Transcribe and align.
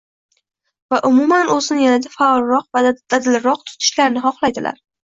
va 0.93 0.99
umuman 1.09 1.51
o‘zini 1.57 1.85
yanada 1.85 2.13
faolroq 2.17 2.67
va 2.79 2.87
dadilroq 2.89 3.67
tutishlarini 3.71 4.31
xohlaydilar. 4.31 4.87